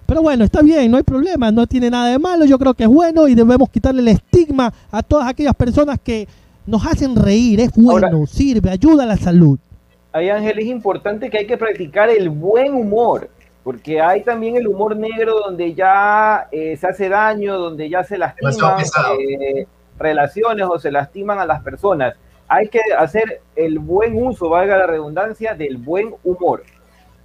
[0.07, 2.85] Pero bueno, está bien, no hay problema, no tiene nada de malo, yo creo que
[2.85, 6.29] es bueno y debemos quitarle el estigma a todas aquellas personas que
[6.69, 9.59] nos hacen reír, es bueno, sirve, ayuda a la salud.
[10.12, 13.29] Ahí Ángel, es importante que hay que practicar el buen humor,
[13.64, 18.17] porque hay también el humor negro donde ya eh, se hace daño, donde ya se
[18.17, 18.51] lastima,
[19.19, 19.67] eh,
[19.99, 22.15] relaciones o se lastiman a las personas.
[22.49, 26.63] Hay que hacer el buen uso, valga la redundancia, del buen humor.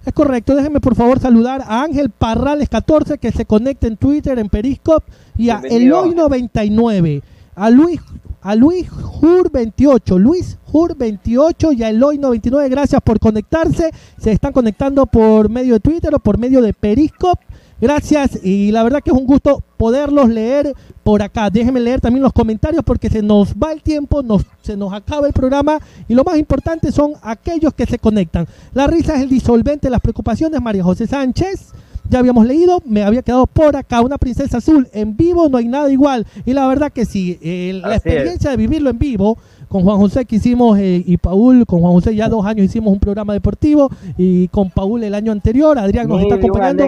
[0.04, 4.38] Es correcto, déjenme por favor saludar a Ángel Parrales 14 que se conecta en Twitter,
[4.38, 5.06] en Periscope
[5.36, 7.22] y a Eloy99,
[7.54, 8.00] a Luis
[8.42, 13.90] a Luis Jur 28, Luis Jur 28 y a Eloy99, gracias por conectarse.
[14.18, 17.44] Se están conectando por medio de Twitter o por medio de Periscope.
[17.80, 21.48] Gracias y la verdad que es un gusto poderlos leer por acá.
[21.48, 25.26] Déjenme leer también los comentarios porque se nos va el tiempo, nos, se nos acaba
[25.26, 28.46] el programa y lo más importante son aquellos que se conectan.
[28.74, 31.72] La risa es el disolvente de las preocupaciones, María José Sánchez.
[32.10, 35.68] Ya habíamos leído, me había quedado por acá una princesa azul en vivo, no hay
[35.68, 36.26] nada igual.
[36.44, 39.38] Y la verdad que sí, eh, la experiencia de vivirlo en vivo
[39.68, 42.92] con Juan José que hicimos eh, y Paul, con Juan José ya dos años hicimos
[42.92, 43.88] un programa deportivo
[44.18, 46.84] y con Paul el año anterior, Adrián nos está acompañando.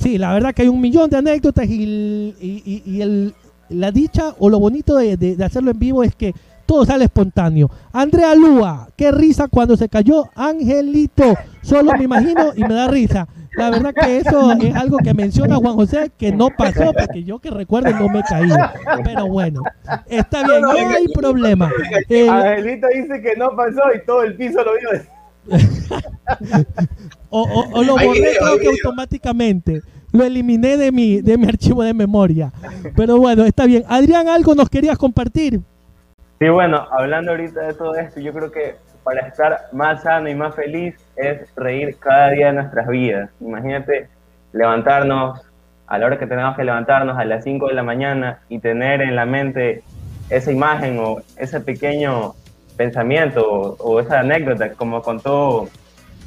[0.00, 3.34] Sí, la verdad que hay un millón de anécdotas y, y, el,
[3.68, 6.34] la dicha o lo bonito de, hacerlo en vivo es que
[6.66, 7.70] todo sale espontáneo.
[7.92, 11.34] Andrea Lúa, qué risa cuando se cayó Angelito.
[11.62, 13.26] Solo me imagino y me da risa.
[13.56, 17.40] La verdad que eso es algo que menciona Juan José que no pasó, porque yo
[17.40, 18.48] que recuerdo no me caí.
[19.02, 19.62] Pero bueno,
[20.06, 21.70] está bien, no, hay problema.
[22.30, 24.90] Angelito dice que no pasó y todo el piso lo vio.
[27.30, 29.82] o, lo borré creo que automáticamente.
[30.10, 32.50] Lo eliminé de mi, de mi archivo de memoria.
[32.96, 33.84] Pero bueno, está bien.
[33.88, 35.60] Adrián, ¿algo nos querías compartir?
[36.38, 40.34] Sí, bueno, hablando ahorita de todo esto, yo creo que para estar más sano y
[40.34, 43.30] más feliz es reír cada día de nuestras vidas.
[43.40, 44.08] Imagínate
[44.52, 45.40] levantarnos
[45.86, 49.00] a la hora que tenemos que levantarnos a las 5 de la mañana y tener
[49.00, 49.82] en la mente
[50.30, 52.34] esa imagen o ese pequeño
[52.76, 55.68] pensamiento o, esa anécdota, como contó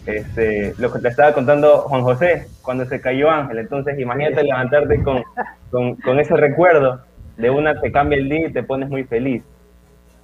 [0.05, 3.59] este, lo que te estaba contando Juan José cuando se cayó Ángel.
[3.59, 5.23] Entonces, imagínate levantarte con,
[5.71, 7.01] con, ese recuerdo
[7.37, 9.43] de una te cambia el día y te pones muy feliz.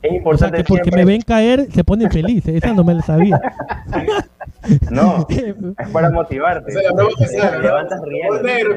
[0.02, 0.63] Es importante.
[0.63, 2.56] porque me ven caer, se ponen felices.
[2.56, 3.40] Esa no me la sabía.
[4.92, 6.72] no, es para motivarte.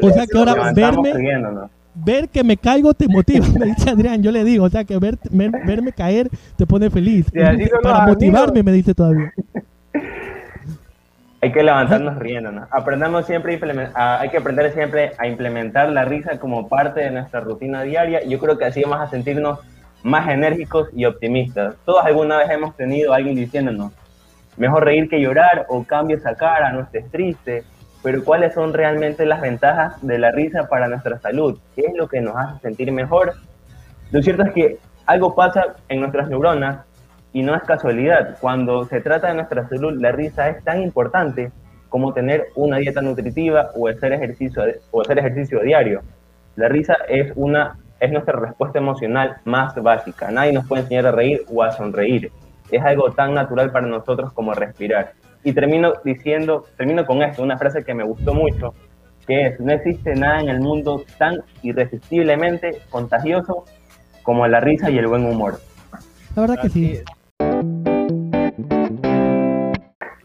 [0.01, 1.13] O sea, que ahora verme
[1.95, 4.97] ver que me caigo te motiva, me dice Adrián, yo le digo, o sea que
[4.99, 7.27] ver, verme caer te pone feliz.
[7.83, 9.33] Para motivarme, me dice todavía.
[11.43, 12.67] Hay que levantarnos riendo, ¿no?
[12.71, 13.59] Aprendamos siempre
[13.95, 18.23] a, hay que aprender siempre a implementar la risa como parte de nuestra rutina diaria.
[18.25, 19.59] Yo creo que así vamos a sentirnos
[20.03, 21.77] más enérgicos y optimistas.
[21.85, 23.93] Todos alguna vez hemos tenido a alguien diciéndonos,
[24.57, 27.65] mejor reír que llorar o cambio esa cara, no estés triste
[28.03, 32.09] pero cuáles son realmente las ventajas de la risa para nuestra salud, qué es lo
[32.09, 33.35] que nos hace sentir mejor.
[34.11, 36.87] Lo cierto es que algo pasa en nuestras neuronas
[37.33, 38.39] y no es casualidad.
[38.41, 41.53] Cuando se trata de nuestra salud, la risa es tan importante
[41.89, 46.03] como tener una dieta nutritiva o hacer ejercicio, o hacer ejercicio diario.
[46.57, 50.31] La risa es, una, es nuestra respuesta emocional más básica.
[50.31, 52.31] Nadie nos puede enseñar a reír o a sonreír.
[52.71, 55.13] Es algo tan natural para nosotros como respirar.
[55.43, 58.75] Y termino diciendo, termino con esto, una frase que me gustó mucho,
[59.27, 63.65] que es, no existe nada en el mundo tan irresistiblemente contagioso
[64.23, 65.61] como la risa y el buen humor.
[66.37, 67.01] La verdad que sí.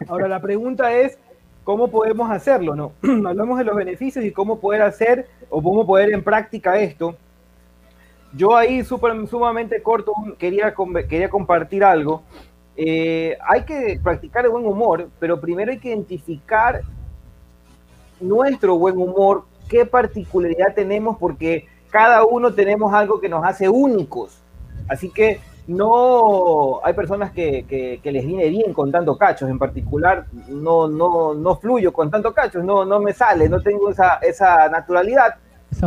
[0.07, 1.17] Ahora la pregunta es,
[1.65, 2.93] cómo podemos hacerlo, ¿no?
[3.27, 7.17] Hablamos de los beneficios y cómo poder hacer o cómo poder en práctica esto.
[8.33, 10.73] Yo ahí super, sumamente corto quería,
[11.09, 12.23] quería compartir algo.
[12.77, 16.81] Eh, hay que practicar el buen humor, pero primero hay que identificar
[18.19, 24.39] nuestro buen humor, qué particularidad tenemos, porque cada uno tenemos algo que nos hace únicos.
[24.87, 30.87] Así que no hay personas que, que, les viene bien contando cachos, en particular no,
[30.87, 35.35] no, no fluyo con tanto cachos, no, no me sale, no tengo esa, esa naturalidad,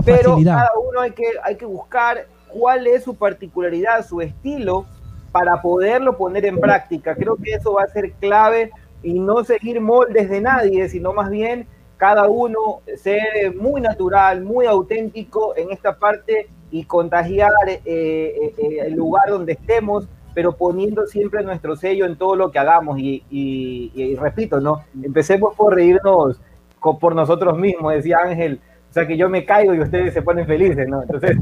[0.04, 4.86] pero cada uno hay que, hay que buscar cuál es su particularidad, su estilo,
[5.30, 7.14] para poderlo poner en práctica.
[7.14, 8.70] Creo que eso va a ser clave
[9.02, 14.66] y no seguir moldes de nadie, sino más bien cada uno ser muy natural, muy
[14.66, 21.07] auténtico en esta parte y contagiar eh, eh, eh, el lugar donde estemos, pero poniendo
[21.07, 22.98] siempre nuestro sello en todo lo que hagamos.
[22.98, 24.83] Y, repito, ¿no?
[25.02, 26.40] Empecemos por reírnos
[26.81, 28.61] por nosotros mismos, decía Ángel.
[28.90, 31.02] O sea, que yo me caigo y ustedes se ponen felices, ¿no?
[31.02, 31.37] Entonces,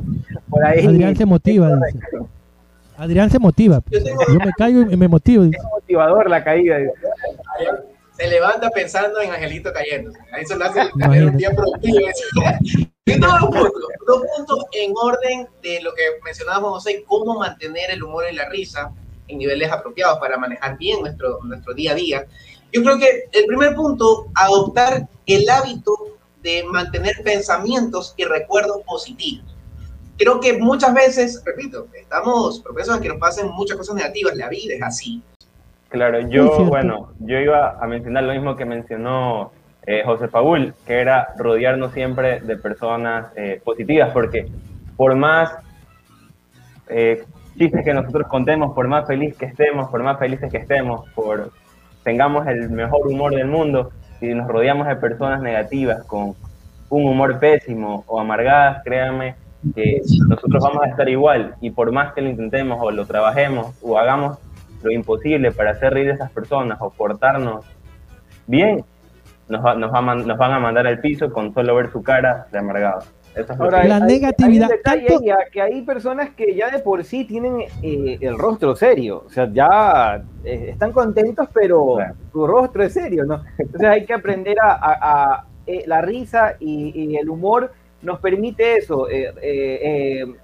[0.48, 0.84] por ahí...
[0.84, 1.78] Adrián se motiva,
[2.96, 3.80] Adrián se motiva.
[3.90, 5.44] Yo, me caigo y me motivo.
[5.44, 6.78] Es motivador la caída
[8.16, 10.12] se levanta pensando en Angelito cayendo.
[10.38, 11.98] Eso lo hace un día productivo.
[13.06, 18.34] dos puntos, puntos en orden de lo que mencionábamos, José, cómo mantener el humor y
[18.34, 18.92] la risa
[19.28, 22.26] en niveles apropiados para manejar bien nuestro, nuestro día a día.
[22.72, 25.96] Yo creo que el primer punto, adoptar el hábito
[26.42, 29.44] de mantener pensamientos y recuerdos positivos.
[30.16, 34.48] Creo que muchas veces, repito, estamos propensos a que nos pasen muchas cosas negativas, la
[34.48, 35.22] vida es así.
[35.96, 39.50] Claro, yo, bueno, yo iba a mencionar lo mismo que mencionó
[39.86, 44.46] eh, José Paul, que era rodearnos siempre de personas eh, positivas, porque
[44.94, 45.56] por más
[46.90, 47.24] eh,
[47.56, 51.50] chistes que nosotros contemos, por más feliz que estemos, por más felices que estemos, por
[52.04, 56.34] tengamos el mejor humor del mundo, si nos rodeamos de personas negativas con
[56.90, 59.34] un humor pésimo o amargadas, créanme
[59.74, 63.74] que nosotros vamos a estar igual y por más que lo intentemos o lo trabajemos
[63.82, 64.38] o hagamos
[64.86, 67.66] lo imposible para hacer reír a esas personas o portarnos
[68.46, 68.84] bien,
[69.48, 73.02] nos, nos, van a mandar al piso con solo ver su cara de amargado.
[73.58, 74.70] Ahora, la negatividad.
[75.52, 79.50] que hay personas que ya de por sí tienen eh, el rostro serio, o sea,
[79.52, 81.98] ya eh, están contentos, pero
[82.32, 83.42] su rostro es serio, ¿no?
[83.58, 89.06] Entonces hay que aprender a, eh, la risa y, el humor nos permite eso,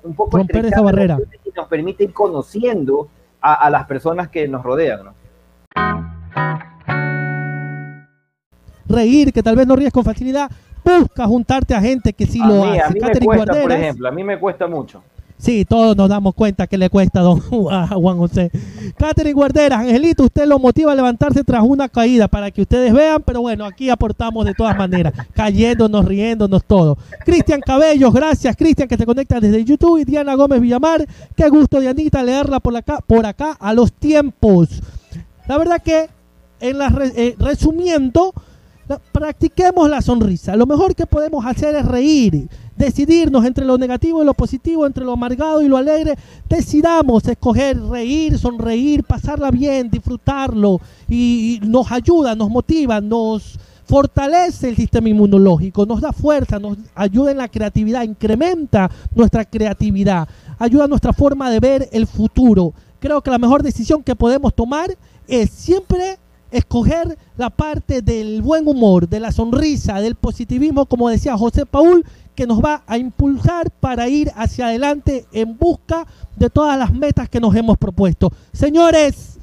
[0.03, 1.19] un poco romper esa barrera.
[1.45, 3.09] Y nos permite ir conociendo
[3.43, 5.01] a, las personas que nos rodean.
[5.05, 5.15] ¿no?
[8.87, 10.51] Reír, que tal vez no ríes con facilidad,
[10.85, 12.81] busca juntarte a gente que sí lo hace.
[12.81, 15.03] A mí me cuesta, por ejemplo, a mí me cuesta mucho.
[15.43, 18.53] Sí, todos nos damos cuenta que le cuesta a don Juan José.
[18.97, 23.25] Catherine Guarderas, Angelito, usted lo motiva a levantarse tras una caída para que ustedes vean,
[23.25, 26.97] pero bueno, aquí aportamos de todas maneras, cayéndonos, riéndonos todo.
[27.25, 31.81] Cristian Cabellos, gracias Cristian que se conecta desde YouTube y Diana Gómez Villamar, qué gusto
[31.81, 34.69] Dianita leerla por acá, por acá a los tiempos.
[35.49, 36.09] La verdad que
[36.61, 38.33] en la eh, resumiendo,
[39.13, 40.57] practiquemos la sonrisa.
[40.57, 45.05] Lo mejor que podemos hacer es reír decidirnos entre lo negativo y lo positivo, entre
[45.05, 46.17] lo amargado y lo alegre,
[46.49, 54.77] decidamos escoger reír, sonreír, pasarla bien, disfrutarlo y, nos ayuda, nos motiva, nos fortalece el
[54.77, 60.29] sistema inmunológico, nos da fuerza, nos ayuda en la creatividad, incrementa nuestra creatividad,
[60.59, 62.73] ayuda a nuestra forma de ver el futuro.
[63.01, 64.97] Creo que la mejor decisión que podemos tomar
[65.29, 66.19] es siempre
[66.53, 72.05] escoger la parte del buen humor, de la sonrisa, del positivismo, como decía José Paul,
[72.35, 77.29] que nos va a impulsar para ir hacia adelante en busca de todas las metas
[77.29, 78.33] que nos hemos propuesto.
[78.53, 79.39] Señores,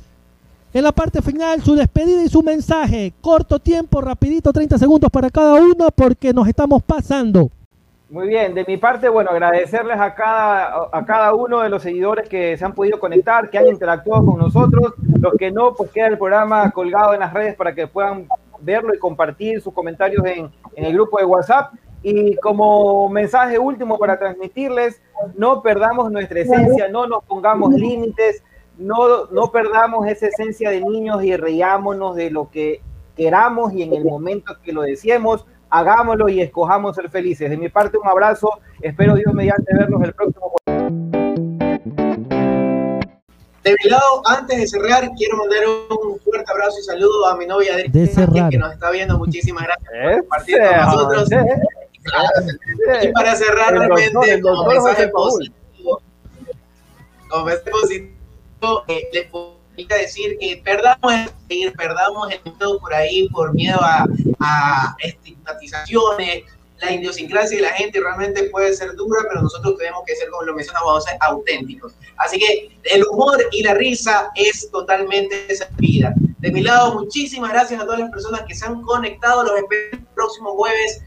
[0.74, 3.14] en la parte final su despedida y su mensaje.
[3.22, 7.50] Corto tiempo, rapidito, 30 segundos para cada uno porque nos estamos pasando.
[8.10, 12.28] Muy bien, de mi parte, bueno, agradecerles a cada, a cada uno de los seguidores
[12.28, 14.96] que se han podido conectar, que han interactuado con nosotros.
[15.20, 18.28] Los que no, pues queda el programa colgado en las redes para que puedan
[18.62, 21.72] verlo y compartir sus comentarios en, en el grupo de WhatsApp.
[22.02, 25.00] Y como mensaje último para transmitirles,
[25.36, 28.44] no perdamos nuestra esencia, no nos pongamos límites,
[28.80, 32.82] no, no perdamos esa esencia de niños y reíámonos de lo que
[33.16, 37.50] queramos y en el momento que lo deseemos, hagámoslo y escojamos ser felices.
[37.50, 38.60] De mi parte, un abrazo.
[38.82, 40.54] Espero Dios mediante vernos el próximo
[43.64, 47.46] de mi lado, antes de cerrar, quiero mandar un fuerte abrazo y saludo a mi
[47.46, 49.18] novia Adriana, que nos está viendo.
[49.18, 51.30] Muchísimas gracias por compartir con nosotros.
[53.04, 56.02] Y para cerrar realmente, como mensaje positivo,
[57.28, 59.30] como mensaje positivo, eh,
[59.88, 61.14] les decir que perdamos
[61.50, 64.06] el perdamos el miedo por ahí, por miedo a,
[64.40, 66.44] a estigmatizaciones,
[66.82, 70.44] la idiosincrasia de la gente realmente puede ser dura, pero nosotros tenemos que ser, como
[70.44, 71.94] lo mencionamos, auténticos.
[72.18, 76.14] Así que el humor y la risa es totalmente servida.
[76.40, 79.44] De mi lado, muchísimas gracias a todas las personas que se han conectado.
[79.44, 81.04] Los espero el próximo jueves,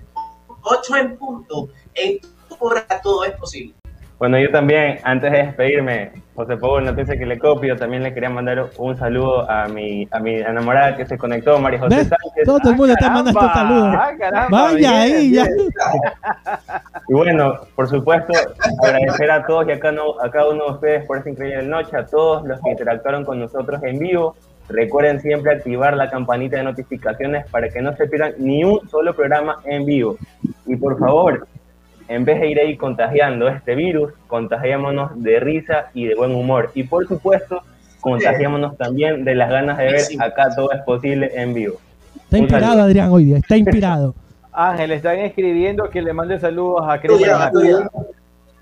[0.62, 1.68] 8 en punto.
[1.94, 3.81] En tu programa todo es posible.
[4.22, 8.14] Bueno, yo también, antes de despedirme, José Pablo, no piense que le copio, también le
[8.14, 12.44] quería mandar un saludo a mi, a mi enamorada que se conectó, María José Sánchez.
[12.44, 13.96] Todo el mundo está mandando saludos.
[13.98, 15.44] Ah, Vaya ahí, ya.
[17.08, 18.32] Y bueno, por supuesto,
[18.84, 21.96] agradecer a todos y a cada, a cada uno de ustedes por esta increíble noche,
[21.96, 24.36] a todos los que interactuaron con nosotros en vivo.
[24.68, 29.16] Recuerden siempre activar la campanita de notificaciones para que no se pierdan ni un solo
[29.16, 30.16] programa en vivo.
[30.64, 31.44] Y por favor,
[32.14, 36.70] en vez de ir ahí contagiando este virus, contagiémonos de risa y de buen humor.
[36.74, 37.62] Y por supuesto,
[38.00, 41.76] contagiémonos también de las ganas de ver acá todo es posible en vivo.
[42.24, 44.14] Está inspirado Adrián hoy día, está inspirado.
[44.52, 47.50] Ángel, están escribiendo que le mande saludos a Cristian.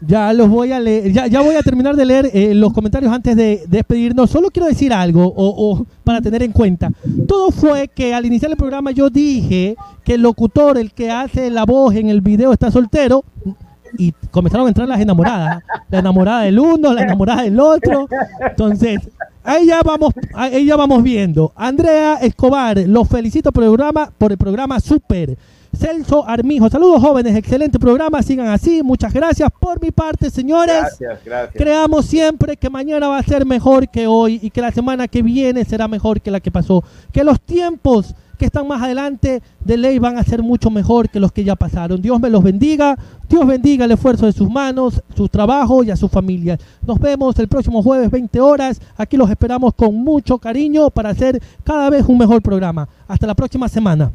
[0.06, 3.36] Ya los voy a leer, ya, voy a terminar de leer eh, los comentarios antes
[3.36, 4.30] de, despedirnos.
[4.30, 6.90] Solo quiero decir algo, o, para tener en cuenta.
[7.26, 11.50] Todo fue que al iniciar el programa yo dije que el locutor, el que hace
[11.50, 13.24] la voz en el video, está soltero.
[13.98, 15.62] Y comenzaron a entrar las enamoradas.
[15.90, 18.08] La enamorada del uno, la enamorada del otro.
[18.48, 19.00] Entonces,
[19.42, 21.52] ahí ya vamos, ahí ya vamos viendo.
[21.56, 25.36] Andrea Escobar, los felicito por el programa, por el programa Super.
[25.80, 26.68] Celso Armijo.
[26.68, 28.82] Saludos jóvenes, excelente programa, sigan así.
[28.82, 30.76] Muchas gracias por mi parte, señores.
[30.76, 31.54] Gracias, gracias.
[31.56, 35.22] Creamos siempre que mañana va a ser mejor que hoy y que la semana que
[35.22, 36.84] viene será mejor que la que pasó.
[37.12, 41.18] Que los tiempos que están más adelante de ley van a ser mucho mejor que
[41.18, 42.02] los que ya pasaron.
[42.02, 42.98] Dios me los bendiga.
[43.26, 46.58] Dios bendiga el esfuerzo de sus manos, su trabajo y a su familia.
[46.86, 48.80] Nos vemos el próximo jueves 20 horas.
[48.98, 52.86] Aquí los esperamos con mucho cariño para hacer cada vez un mejor programa.
[53.08, 54.10] Hasta la próxima semana.